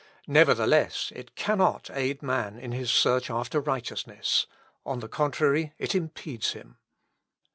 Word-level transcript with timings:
Nevertheless, 0.25 1.11
it 1.15 1.35
cannot 1.35 1.91
aid 1.93 2.23
man 2.23 2.57
in 2.57 2.71
his 2.71 2.89
search 2.89 3.29
after 3.29 3.59
righteousness; 3.61 4.47
on 4.83 4.99
the 4.99 5.07
contrary, 5.07 5.73
it 5.77 5.93
impedes 5.93 6.53
him. 6.53 6.79